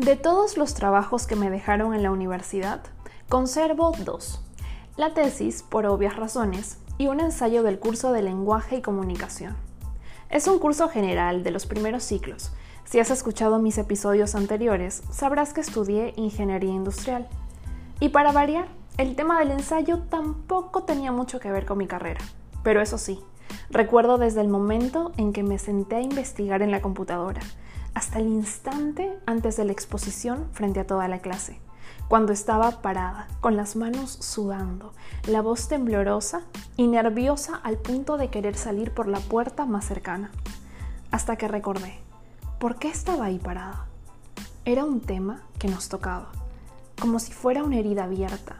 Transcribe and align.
De 0.00 0.16
todos 0.16 0.56
los 0.56 0.72
trabajos 0.72 1.26
que 1.26 1.36
me 1.36 1.50
dejaron 1.50 1.92
en 1.92 2.02
la 2.02 2.10
universidad, 2.10 2.80
conservo 3.28 3.92
dos. 4.02 4.40
La 4.96 5.12
tesis, 5.12 5.62
por 5.62 5.84
obvias 5.84 6.16
razones, 6.16 6.78
y 6.96 7.08
un 7.08 7.20
ensayo 7.20 7.62
del 7.62 7.78
curso 7.78 8.10
de 8.10 8.22
lenguaje 8.22 8.76
y 8.76 8.80
comunicación. 8.80 9.58
Es 10.30 10.48
un 10.48 10.58
curso 10.58 10.88
general 10.88 11.42
de 11.42 11.50
los 11.50 11.66
primeros 11.66 12.02
ciclos. 12.02 12.50
Si 12.84 12.98
has 12.98 13.10
escuchado 13.10 13.58
mis 13.58 13.76
episodios 13.76 14.34
anteriores, 14.34 15.02
sabrás 15.10 15.52
que 15.52 15.60
estudié 15.60 16.14
ingeniería 16.16 16.72
industrial. 16.72 17.28
Y 18.00 18.08
para 18.08 18.32
variar, 18.32 18.68
el 18.96 19.14
tema 19.16 19.38
del 19.38 19.50
ensayo 19.50 19.98
tampoco 20.08 20.84
tenía 20.84 21.12
mucho 21.12 21.40
que 21.40 21.52
ver 21.52 21.66
con 21.66 21.76
mi 21.76 21.86
carrera. 21.86 22.22
Pero 22.62 22.80
eso 22.80 22.96
sí, 22.96 23.20
recuerdo 23.68 24.16
desde 24.16 24.40
el 24.40 24.48
momento 24.48 25.12
en 25.18 25.34
que 25.34 25.42
me 25.42 25.58
senté 25.58 25.96
a 25.96 26.00
investigar 26.00 26.62
en 26.62 26.70
la 26.70 26.80
computadora 26.80 27.42
hasta 27.94 28.18
el 28.18 28.26
instante 28.26 29.18
antes 29.26 29.56
de 29.56 29.64
la 29.64 29.72
exposición 29.72 30.48
frente 30.52 30.80
a 30.80 30.86
toda 30.86 31.08
la 31.08 31.18
clase, 31.20 31.60
cuando 32.08 32.32
estaba 32.32 32.82
parada, 32.82 33.28
con 33.40 33.56
las 33.56 33.76
manos 33.76 34.10
sudando, 34.10 34.92
la 35.28 35.42
voz 35.42 35.68
temblorosa 35.68 36.42
y 36.76 36.88
nerviosa 36.88 37.60
al 37.62 37.76
punto 37.76 38.16
de 38.16 38.30
querer 38.30 38.56
salir 38.56 38.92
por 38.92 39.06
la 39.06 39.20
puerta 39.20 39.64
más 39.64 39.84
cercana. 39.84 40.32
Hasta 41.12 41.36
que 41.36 41.46
recordé, 41.46 41.98
¿por 42.58 42.76
qué 42.76 42.88
estaba 42.88 43.26
ahí 43.26 43.38
parada? 43.38 43.86
Era 44.64 44.84
un 44.84 45.00
tema 45.00 45.42
que 45.58 45.68
nos 45.68 45.88
tocaba, 45.88 46.32
como 47.00 47.18
si 47.20 47.32
fuera 47.32 47.62
una 47.62 47.76
herida 47.76 48.04
abierta, 48.04 48.56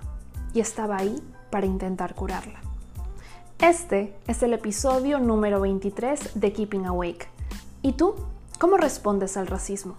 y 0.54 0.60
estaba 0.60 0.98
ahí 0.98 1.20
para 1.50 1.66
intentar 1.66 2.14
curarla. 2.14 2.60
Este 3.58 4.16
es 4.26 4.42
el 4.42 4.52
episodio 4.52 5.18
número 5.18 5.60
23 5.60 6.40
de 6.40 6.52
Keeping 6.52 6.86
Awake. 6.86 7.28
¿Y 7.82 7.92
tú? 7.92 8.14
¿Cómo 8.60 8.76
respondes 8.76 9.38
al 9.38 9.46
racismo? 9.46 9.94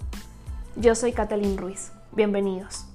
Yo 0.76 0.94
soy 0.94 1.14
Catalín 1.14 1.58
Ruiz. 1.58 1.92
Bienvenidos. 2.12 2.86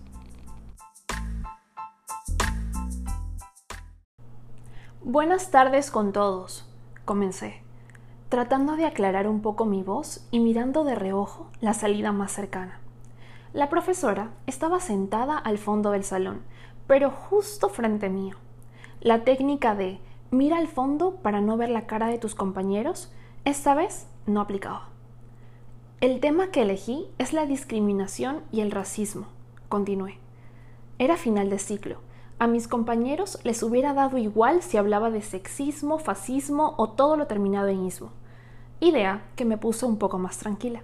Buenas 5.03 5.50
tardes 5.50 5.91
con 5.91 6.12
todos. 6.12 6.70
Comencé, 7.05 7.64
tratando 8.28 8.77
de 8.77 8.87
aclarar 8.87 9.27
un 9.27 9.42
poco 9.42 9.64
mi 9.64 9.83
voz 9.83 10.25
y 10.31 10.39
mirando 10.39 10.84
de 10.84 10.94
reojo 10.94 11.50
la 11.61 11.75
salida 11.75 12.12
más 12.12 12.31
cercana. 12.31 12.78
La 13.53 13.69
profesora 13.69 14.31
estaba 14.47 14.78
sentada 14.78 15.37
al 15.37 15.59
fondo 15.59 15.91
del 15.91 16.05
salón, 16.05 16.42
pero 16.87 17.11
justo 17.11 17.70
frente 17.70 18.09
mío. 18.09 18.37
La 19.00 19.25
técnica 19.25 19.75
de 19.75 19.98
mira 20.31 20.59
al 20.59 20.69
fondo 20.69 21.17
para 21.17 21.41
no 21.41 21.56
ver 21.56 21.70
la 21.70 21.89
cara 21.89 22.06
de 22.06 22.19
tus 22.19 22.37
compañeros 22.37 23.12
esta 23.44 23.75
vez 23.75 24.06
no 24.27 24.41
aplicaba. 24.41 24.95
El 26.02 26.20
tema 26.20 26.50
que 26.50 26.61
elegí 26.61 27.06
es 27.16 27.33
la 27.33 27.47
discriminación 27.47 28.42
y 28.52 28.61
el 28.61 28.70
racismo. 28.70 29.28
Continué. 29.70 30.19
Era 30.98 31.16
final 31.16 31.48
de 31.48 31.58
ciclo. 31.58 32.00
A 32.38 32.47
mis 32.47 32.69
compañeros 32.69 33.38
les 33.44 33.62
hubiera 33.62 33.94
dado 33.94 34.19
igual 34.19 34.62
si 34.62 34.77
hablaba 34.77 35.11
de 35.11 35.22
sexismo, 35.22 35.98
fascismo 35.98 36.75
o 36.77 36.91
todo 36.91 37.16
lo 37.16 37.27
terminado 37.27 37.69
en 37.69 37.86
ismo. 37.86 38.11
Idea 38.78 39.25
que 39.36 39.47
me 39.47 39.56
puso 39.56 39.86
un 39.86 39.97
poco 39.97 40.19
más 40.19 40.36
tranquila. 40.36 40.83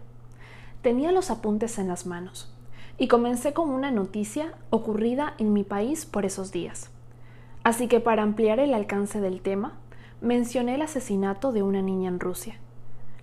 Tenía 0.81 1.13
los 1.13 1.31
apuntes 1.31 1.79
en 1.79 1.89
las 1.89 2.07
manos 2.07 2.51
y 2.97 3.09
comencé 3.09 3.53
con 3.53 3.69
una 3.69 3.91
noticia 3.91 4.55
ocurrida 4.71 5.35
en 5.37 5.53
mi 5.53 5.63
país 5.63 6.07
por 6.07 6.25
esos 6.25 6.53
días. 6.53 6.91
Así 7.65 7.87
que 7.87 8.01
para 8.01 8.23
ampliar 8.23 8.61
el 8.61 8.73
alcance 8.73 9.21
del 9.21 9.43
tema, 9.43 9.79
mencioné 10.23 10.77
el 10.77 10.83
asesinato 10.83 11.53
de 11.53 11.63
una 11.63 11.83
niña 11.83 12.09
en 12.09 12.19
Rusia. 12.19 12.59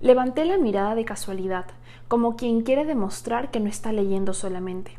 Levanté 0.01 0.45
la 0.45 0.57
mirada 0.57 0.95
de 0.95 1.03
casualidad, 1.03 1.65
como 2.07 2.37
quien 2.37 2.61
quiere 2.61 2.85
demostrar 2.85 3.51
que 3.51 3.59
no 3.59 3.67
está 3.67 3.91
leyendo 3.91 4.33
solamente. 4.33 4.97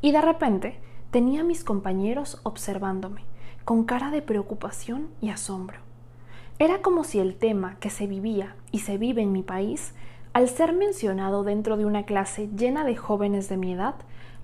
Y 0.00 0.12
de 0.12 0.22
repente 0.22 0.80
tenía 1.10 1.42
a 1.42 1.44
mis 1.44 1.64
compañeros 1.64 2.40
observándome, 2.44 3.22
con 3.66 3.84
cara 3.84 4.10
de 4.10 4.22
preocupación 4.22 5.08
y 5.20 5.28
asombro. 5.28 5.80
Era 6.58 6.80
como 6.80 7.04
si 7.04 7.18
el 7.18 7.36
tema 7.36 7.76
que 7.78 7.90
se 7.90 8.06
vivía 8.06 8.56
y 8.72 8.78
se 8.78 8.96
vive 8.96 9.20
en 9.20 9.32
mi 9.32 9.42
país, 9.42 9.94
al 10.32 10.48
ser 10.48 10.72
mencionado 10.72 11.44
dentro 11.44 11.76
de 11.76 11.84
una 11.84 12.04
clase 12.04 12.48
llena 12.56 12.84
de 12.84 12.96
jóvenes 12.96 13.50
de 13.50 13.58
mi 13.58 13.74
edad, 13.74 13.96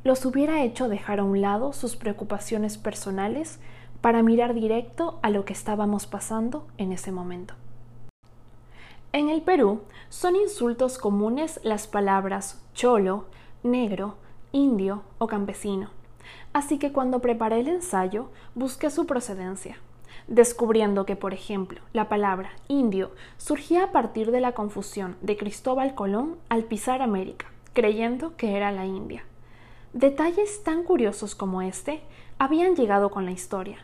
los 0.04 0.26
hubiera 0.26 0.62
hecho 0.62 0.88
dejar 0.88 1.20
a 1.20 1.24
un 1.24 1.40
lado 1.40 1.72
sus 1.72 1.96
preocupaciones 1.96 2.76
personales 2.76 3.58
para 4.02 4.22
mirar 4.22 4.52
directo 4.52 5.18
a 5.22 5.30
lo 5.30 5.46
que 5.46 5.54
estábamos 5.54 6.06
pasando 6.06 6.66
en 6.76 6.92
ese 6.92 7.10
momento. 7.10 7.54
En 9.14 9.28
el 9.28 9.42
Perú 9.42 9.82
son 10.08 10.34
insultos 10.34 10.98
comunes 10.98 11.60
las 11.62 11.86
palabras 11.86 12.60
cholo, 12.74 13.26
negro, 13.62 14.16
indio 14.50 15.04
o 15.18 15.28
campesino. 15.28 15.90
Así 16.52 16.80
que 16.80 16.90
cuando 16.90 17.20
preparé 17.20 17.60
el 17.60 17.68
ensayo 17.68 18.30
busqué 18.56 18.90
su 18.90 19.06
procedencia, 19.06 19.76
descubriendo 20.26 21.06
que, 21.06 21.14
por 21.14 21.32
ejemplo, 21.32 21.80
la 21.92 22.08
palabra 22.08 22.50
indio 22.66 23.12
surgía 23.36 23.84
a 23.84 23.92
partir 23.92 24.32
de 24.32 24.40
la 24.40 24.50
confusión 24.50 25.14
de 25.22 25.36
Cristóbal 25.36 25.94
Colón 25.94 26.34
al 26.48 26.64
pisar 26.64 27.00
América, 27.00 27.46
creyendo 27.72 28.36
que 28.36 28.56
era 28.56 28.72
la 28.72 28.84
India. 28.84 29.22
Detalles 29.92 30.64
tan 30.64 30.82
curiosos 30.82 31.36
como 31.36 31.62
este 31.62 32.02
habían 32.40 32.74
llegado 32.74 33.12
con 33.12 33.26
la 33.26 33.30
historia, 33.30 33.78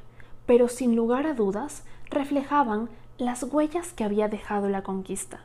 pero 0.47 0.67
sin 0.67 0.97
lugar 0.97 1.29
a 1.29 1.35
dudas 1.35 1.85
reflejaban 2.11 2.89
las 3.21 3.43
huellas 3.43 3.93
que 3.93 4.05
había 4.05 4.29
dejado 4.29 4.69
la 4.69 4.83
conquista. 4.83 5.41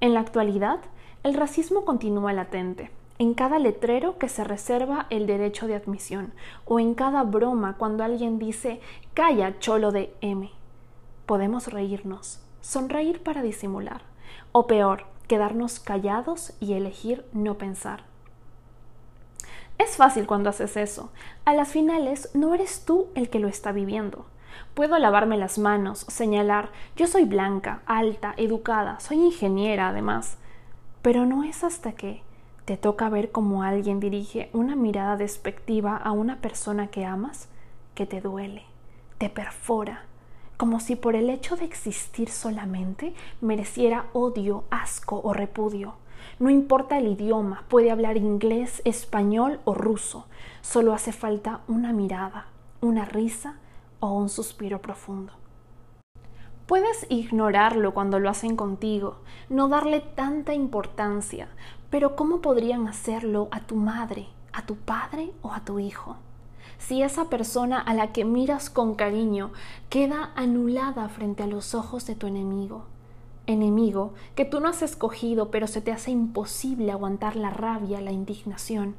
En 0.00 0.14
la 0.14 0.20
actualidad, 0.20 0.78
el 1.22 1.34
racismo 1.34 1.84
continúa 1.84 2.32
latente, 2.32 2.90
en 3.18 3.34
cada 3.34 3.58
letrero 3.58 4.16
que 4.16 4.28
se 4.28 4.44
reserva 4.44 5.06
el 5.10 5.26
derecho 5.26 5.66
de 5.66 5.74
admisión, 5.74 6.32
o 6.64 6.80
en 6.80 6.94
cada 6.94 7.22
broma 7.24 7.76
cuando 7.76 8.04
alguien 8.04 8.38
dice 8.38 8.80
calla 9.12 9.58
cholo 9.58 9.92
de 9.92 10.14
M. 10.20 10.50
Podemos 11.26 11.66
reírnos, 11.66 12.40
sonreír 12.60 13.22
para 13.22 13.42
disimular, 13.42 14.02
o 14.52 14.66
peor, 14.66 15.04
quedarnos 15.26 15.80
callados 15.80 16.54
y 16.60 16.72
elegir 16.72 17.26
no 17.32 17.58
pensar. 17.58 18.04
Es 19.78 19.96
fácil 19.96 20.26
cuando 20.26 20.50
haces 20.50 20.76
eso. 20.76 21.10
A 21.44 21.54
las 21.54 21.70
finales 21.70 22.30
no 22.34 22.54
eres 22.54 22.84
tú 22.84 23.08
el 23.14 23.30
que 23.30 23.38
lo 23.38 23.48
está 23.48 23.72
viviendo. 23.72 24.26
Puedo 24.74 24.98
lavarme 24.98 25.36
las 25.36 25.58
manos, 25.58 26.06
señalar, 26.08 26.70
yo 26.96 27.06
soy 27.06 27.24
blanca, 27.24 27.82
alta, 27.86 28.34
educada, 28.36 29.00
soy 29.00 29.18
ingeniera 29.18 29.88
además. 29.88 30.38
Pero 31.02 31.26
no 31.26 31.44
es 31.44 31.64
hasta 31.64 31.92
que 31.92 32.22
te 32.64 32.76
toca 32.76 33.08
ver 33.08 33.32
cómo 33.32 33.62
alguien 33.62 34.00
dirige 34.00 34.50
una 34.52 34.76
mirada 34.76 35.16
despectiva 35.16 35.96
a 35.96 36.12
una 36.12 36.36
persona 36.36 36.86
que 36.86 37.04
amas 37.04 37.48
que 37.94 38.06
te 38.06 38.20
duele, 38.20 38.62
te 39.18 39.28
perfora, 39.28 40.04
como 40.56 40.78
si 40.78 40.94
por 40.94 41.16
el 41.16 41.30
hecho 41.30 41.56
de 41.56 41.64
existir 41.64 42.28
solamente 42.28 43.14
mereciera 43.40 44.06
odio, 44.12 44.64
asco 44.70 45.20
o 45.24 45.32
repudio. 45.32 45.94
No 46.38 46.50
importa 46.50 46.98
el 46.98 47.08
idioma, 47.08 47.64
puede 47.68 47.90
hablar 47.90 48.16
inglés, 48.16 48.82
español 48.84 49.60
o 49.64 49.74
ruso, 49.74 50.26
solo 50.60 50.92
hace 50.94 51.12
falta 51.12 51.60
una 51.66 51.92
mirada, 51.92 52.46
una 52.80 53.04
risa 53.04 53.56
o 54.00 54.12
un 54.12 54.28
suspiro 54.28 54.82
profundo. 54.82 55.32
Puedes 56.66 57.06
ignorarlo 57.08 57.94
cuando 57.94 58.18
lo 58.18 58.30
hacen 58.30 58.56
contigo, 58.56 59.16
no 59.48 59.68
darle 59.68 60.00
tanta 60.00 60.54
importancia, 60.54 61.48
pero 61.90 62.14
¿cómo 62.14 62.40
podrían 62.40 62.86
hacerlo 62.86 63.48
a 63.50 63.60
tu 63.60 63.76
madre, 63.76 64.28
a 64.52 64.64
tu 64.66 64.76
padre 64.76 65.32
o 65.42 65.52
a 65.52 65.64
tu 65.64 65.78
hijo? 65.78 66.16
Si 66.78 67.02
esa 67.02 67.28
persona 67.28 67.80
a 67.80 67.92
la 67.92 68.12
que 68.12 68.24
miras 68.24 68.70
con 68.70 68.94
cariño 68.94 69.52
queda 69.88 70.30
anulada 70.36 71.08
frente 71.08 71.42
a 71.42 71.46
los 71.46 71.74
ojos 71.74 72.06
de 72.06 72.14
tu 72.14 72.26
enemigo, 72.26 72.84
enemigo 73.46 74.14
que 74.34 74.44
tú 74.44 74.60
no 74.60 74.68
has 74.68 74.82
escogido 74.82 75.50
pero 75.50 75.66
se 75.66 75.80
te 75.80 75.92
hace 75.92 76.10
imposible 76.10 76.92
aguantar 76.92 77.36
la 77.36 77.50
rabia, 77.50 78.00
la 78.00 78.12
indignación, 78.12 78.94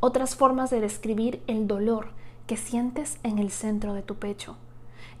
otras 0.00 0.36
formas 0.36 0.70
de 0.70 0.80
describir 0.80 1.42
el 1.46 1.66
dolor 1.66 2.10
que 2.46 2.56
sientes 2.56 3.18
en 3.22 3.38
el 3.38 3.50
centro 3.50 3.94
de 3.94 4.02
tu 4.02 4.16
pecho. 4.16 4.56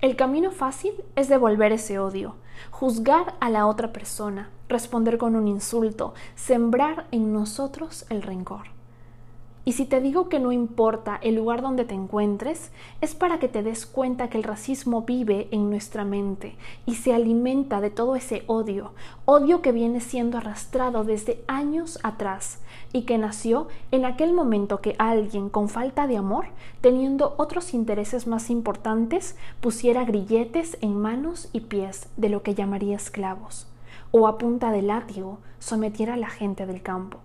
El 0.00 0.16
camino 0.16 0.50
fácil 0.50 0.92
es 1.16 1.28
devolver 1.28 1.72
ese 1.72 1.98
odio, 1.98 2.36
juzgar 2.70 3.34
a 3.40 3.50
la 3.50 3.66
otra 3.66 3.92
persona, 3.92 4.50
responder 4.68 5.18
con 5.18 5.36
un 5.36 5.48
insulto, 5.48 6.14
sembrar 6.34 7.06
en 7.10 7.32
nosotros 7.32 8.04
el 8.10 8.22
rencor. 8.22 8.66
Y 9.66 9.72
si 9.72 9.86
te 9.86 10.02
digo 10.02 10.28
que 10.28 10.40
no 10.40 10.52
importa 10.52 11.18
el 11.22 11.36
lugar 11.36 11.62
donde 11.62 11.86
te 11.86 11.94
encuentres, 11.94 12.70
es 13.00 13.14
para 13.14 13.38
que 13.38 13.48
te 13.48 13.62
des 13.62 13.86
cuenta 13.86 14.28
que 14.28 14.36
el 14.36 14.44
racismo 14.44 15.02
vive 15.02 15.48
en 15.52 15.70
nuestra 15.70 16.04
mente 16.04 16.56
y 16.84 16.96
se 16.96 17.14
alimenta 17.14 17.80
de 17.80 17.88
todo 17.88 18.14
ese 18.14 18.44
odio, 18.46 18.92
odio 19.24 19.62
que 19.62 19.72
viene 19.72 20.00
siendo 20.00 20.36
arrastrado 20.36 21.02
desde 21.04 21.42
años 21.46 21.98
atrás 22.02 22.60
y 22.92 23.02
que 23.02 23.16
nació 23.16 23.68
en 23.90 24.04
aquel 24.04 24.34
momento 24.34 24.82
que 24.82 24.96
alguien 24.98 25.48
con 25.48 25.70
falta 25.70 26.06
de 26.06 26.18
amor, 26.18 26.46
teniendo 26.82 27.34
otros 27.38 27.72
intereses 27.72 28.26
más 28.26 28.50
importantes, 28.50 29.34
pusiera 29.62 30.04
grilletes 30.04 30.76
en 30.82 31.00
manos 31.00 31.48
y 31.54 31.60
pies 31.60 32.08
de 32.18 32.28
lo 32.28 32.42
que 32.42 32.54
llamaría 32.54 32.96
esclavos, 32.96 33.66
o 34.10 34.28
a 34.28 34.36
punta 34.36 34.70
de 34.72 34.82
látigo 34.82 35.38
sometiera 35.58 36.14
a 36.14 36.18
la 36.18 36.28
gente 36.28 36.66
del 36.66 36.82
campo. 36.82 37.18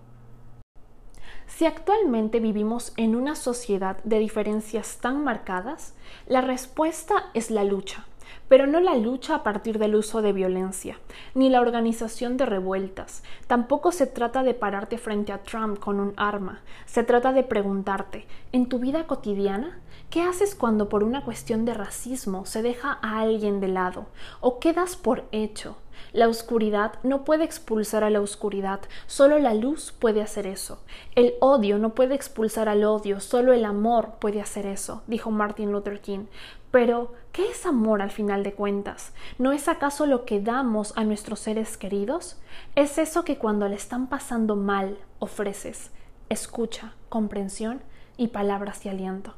Si 1.56 1.66
actualmente 1.66 2.40
vivimos 2.40 2.94
en 2.96 3.14
una 3.14 3.34
sociedad 3.34 3.98
de 4.04 4.18
diferencias 4.18 4.98
tan 4.98 5.22
marcadas, 5.24 5.94
la 6.26 6.40
respuesta 6.40 7.26
es 7.34 7.50
la 7.50 7.64
lucha, 7.64 8.06
pero 8.48 8.66
no 8.66 8.80
la 8.80 8.94
lucha 8.94 9.34
a 9.34 9.42
partir 9.42 9.78
del 9.78 9.96
uso 9.96 10.22
de 10.22 10.32
violencia, 10.32 10.98
ni 11.34 11.50
la 11.50 11.60
organización 11.60 12.36
de 12.36 12.46
revueltas. 12.46 13.22
Tampoco 13.46 13.92
se 13.92 14.06
trata 14.06 14.42
de 14.42 14.54
pararte 14.54 14.96
frente 14.96 15.32
a 15.32 15.42
Trump 15.42 15.78
con 15.80 16.00
un 16.00 16.14
arma. 16.16 16.60
Se 16.86 17.02
trata 17.02 17.32
de 17.32 17.42
preguntarte, 17.42 18.26
en 18.52 18.66
tu 18.66 18.78
vida 18.78 19.06
cotidiana, 19.06 19.80
¿qué 20.10 20.22
haces 20.22 20.56
cuando 20.56 20.88
por 20.88 21.04
una 21.04 21.24
cuestión 21.24 21.64
de 21.64 21.72
racismo 21.72 22.44
se 22.44 22.62
deja 22.62 22.98
a 23.00 23.20
alguien 23.20 23.60
de 23.60 23.68
lado? 23.68 24.06
¿O 24.40 24.58
quedas 24.58 24.96
por 24.96 25.24
hecho? 25.30 25.76
La 26.12 26.28
oscuridad 26.28 26.94
no 27.04 27.24
puede 27.24 27.44
expulsar 27.44 28.02
a 28.02 28.10
la 28.10 28.20
oscuridad, 28.20 28.80
solo 29.06 29.38
la 29.38 29.54
luz 29.54 29.92
puede 29.92 30.22
hacer 30.22 30.46
eso. 30.48 30.80
El 31.14 31.34
odio 31.40 31.78
no 31.78 31.94
puede 31.94 32.16
expulsar 32.16 32.68
al 32.68 32.82
odio, 32.82 33.20
solo 33.20 33.52
el 33.52 33.64
amor 33.64 34.14
puede 34.20 34.40
hacer 34.40 34.66
eso, 34.66 35.02
dijo 35.06 35.30
Martin 35.30 35.70
Luther 35.70 36.00
King. 36.00 36.26
Pero, 36.72 37.12
¿qué 37.32 37.48
es 37.48 37.64
amor 37.64 38.02
al 38.02 38.10
final 38.10 38.42
de 38.42 38.54
cuentas? 38.54 39.12
¿No 39.38 39.52
es 39.52 39.68
acaso 39.68 40.06
lo 40.06 40.24
que 40.24 40.40
damos 40.40 40.92
a 40.96 41.04
nuestros 41.04 41.38
seres 41.40 41.76
queridos? 41.76 42.40
Es 42.74 42.98
eso 42.98 43.24
que 43.24 43.38
cuando 43.38 43.68
le 43.68 43.76
están 43.76 44.08
pasando 44.08 44.56
mal 44.56 44.98
ofreces, 45.20 45.90
escucha, 46.28 46.94
comprensión 47.08 47.82
y 48.16 48.28
palabras 48.28 48.82
de 48.82 48.90
aliento. 48.90 49.34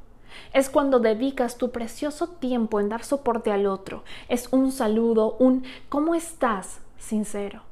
Es 0.53 0.71
cuando 0.71 1.01
dedicas 1.01 1.59
tu 1.59 1.71
precioso 1.71 2.29
tiempo 2.29 2.81
en 2.81 2.89
dar 2.89 3.05
soporte 3.05 3.53
al 3.53 3.67
otro. 3.67 4.05
Es 4.29 4.49
un 4.53 4.73
saludo, 4.73 5.37
un 5.39 5.65
¿cómo 5.89 6.15
estás? 6.15 6.81
sincero. 6.99 7.63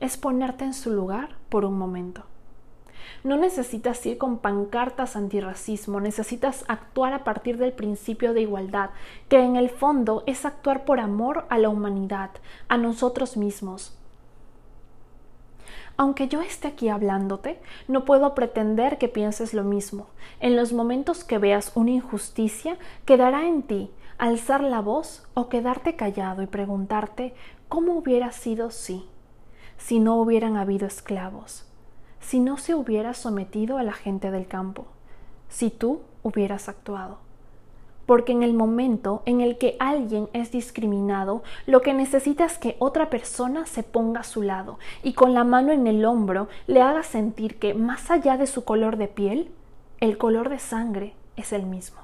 Es 0.00 0.16
ponerte 0.16 0.64
en 0.64 0.74
su 0.74 0.92
lugar 0.92 1.30
por 1.48 1.64
un 1.64 1.76
momento. 1.76 2.22
No 3.24 3.36
necesitas 3.36 4.04
ir 4.06 4.16
con 4.16 4.38
pancartas 4.38 5.16
antirracismo, 5.16 6.00
necesitas 6.00 6.64
actuar 6.68 7.12
a 7.12 7.24
partir 7.24 7.58
del 7.58 7.72
principio 7.72 8.32
de 8.32 8.42
igualdad, 8.42 8.90
que 9.28 9.42
en 9.42 9.56
el 9.56 9.70
fondo 9.70 10.22
es 10.26 10.44
actuar 10.44 10.84
por 10.84 11.00
amor 11.00 11.46
a 11.50 11.58
la 11.58 11.68
humanidad, 11.68 12.30
a 12.68 12.76
nosotros 12.76 13.36
mismos. 13.36 13.98
Aunque 16.00 16.28
yo 16.28 16.40
esté 16.42 16.68
aquí 16.68 16.88
hablándote, 16.88 17.60
no 17.88 18.04
puedo 18.04 18.32
pretender 18.36 18.98
que 18.98 19.08
pienses 19.08 19.52
lo 19.52 19.64
mismo. 19.64 20.06
En 20.38 20.54
los 20.54 20.72
momentos 20.72 21.24
que 21.24 21.38
veas 21.38 21.72
una 21.74 21.90
injusticia, 21.90 22.78
quedará 23.04 23.48
en 23.48 23.64
ti 23.64 23.90
alzar 24.16 24.62
la 24.62 24.80
voz 24.80 25.26
o 25.34 25.48
quedarte 25.48 25.96
callado 25.96 26.42
y 26.42 26.46
preguntarte 26.46 27.34
cómo 27.68 27.94
hubiera 27.94 28.30
sido 28.30 28.70
si, 28.70 29.08
si 29.76 29.98
no 29.98 30.14
hubieran 30.20 30.56
habido 30.56 30.86
esclavos, 30.86 31.66
si 32.20 32.38
no 32.38 32.58
se 32.58 32.76
hubiera 32.76 33.12
sometido 33.12 33.76
a 33.76 33.82
la 33.82 33.92
gente 33.92 34.30
del 34.30 34.46
campo, 34.46 34.86
si 35.48 35.68
tú 35.68 36.02
hubieras 36.22 36.68
actuado. 36.68 37.27
Porque 38.08 38.32
en 38.32 38.42
el 38.42 38.54
momento 38.54 39.22
en 39.26 39.42
el 39.42 39.58
que 39.58 39.76
alguien 39.78 40.30
es 40.32 40.50
discriminado, 40.50 41.42
lo 41.66 41.82
que 41.82 41.92
necesita 41.92 42.46
es 42.46 42.56
que 42.56 42.74
otra 42.78 43.10
persona 43.10 43.66
se 43.66 43.82
ponga 43.82 44.20
a 44.20 44.24
su 44.24 44.40
lado 44.40 44.78
y 45.02 45.12
con 45.12 45.34
la 45.34 45.44
mano 45.44 45.72
en 45.72 45.86
el 45.86 46.06
hombro 46.06 46.48
le 46.66 46.80
haga 46.80 47.02
sentir 47.02 47.58
que, 47.58 47.74
más 47.74 48.10
allá 48.10 48.38
de 48.38 48.46
su 48.46 48.64
color 48.64 48.96
de 48.96 49.08
piel, 49.08 49.50
el 50.00 50.16
color 50.16 50.48
de 50.48 50.58
sangre 50.58 51.12
es 51.36 51.52
el 51.52 51.66
mismo. 51.66 51.98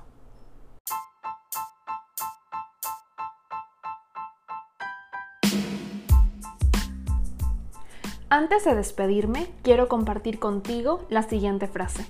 Antes 8.29 8.67
de 8.67 8.75
despedirme, 8.75 9.47
quiero 9.63 9.89
compartir 9.89 10.39
contigo 10.39 11.01
la 11.09 11.23
siguiente 11.23 11.67
frase. 11.67 12.05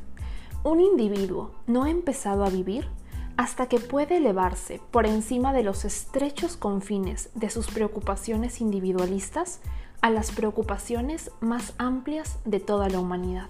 Un 0.65 0.81
individuo 0.81 1.53
no 1.69 1.85
ha 1.85 1.91
empezado 1.91 2.45
a 2.45 2.51
vivir 2.51 2.89
hasta 3.37 3.67
que 3.67 3.79
puede 3.79 4.19
elevarse 4.19 4.81
por 4.91 5.07
encima 5.07 5.53
de 5.53 5.63
los 5.63 5.85
estrechos 5.85 6.57
confines 6.57 7.31
de 7.35 7.51
sus 7.51 7.67
preocupaciones 7.67 8.61
individualistas 8.61 9.61
a 10.01 10.11
las 10.11 10.31
preocupaciones 10.31 11.31
más 11.41 11.75
amplias 11.79 12.39
de 12.45 12.61
toda 12.61 12.89
la 12.89 13.01
humanidad. 13.01 13.49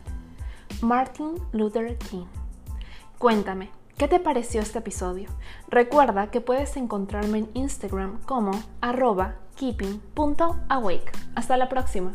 Martin 0.80 1.34
Luther 1.52 1.98
King. 1.98 2.26
Cuéntame, 3.18 3.70
¿qué 3.98 4.08
te 4.08 4.20
pareció 4.20 4.60
este 4.60 4.78
episodio? 4.78 5.30
Recuerda 5.68 6.30
que 6.30 6.40
puedes 6.40 6.76
encontrarme 6.76 7.38
en 7.38 7.50
Instagram 7.54 8.20
como 8.22 8.52
arroba 8.80 9.36
keeping.awake. 9.56 11.12
Hasta 11.34 11.56
la 11.56 11.68
próxima. 11.68 12.12